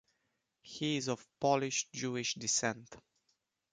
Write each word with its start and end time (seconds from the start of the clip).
He 0.63 0.97
is 0.97 1.09
of 1.09 1.23
Polish 1.39 1.85
Jewish 1.93 2.33
descent. 2.33 2.89